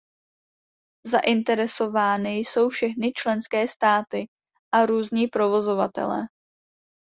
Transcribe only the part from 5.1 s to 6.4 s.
provozovatelé.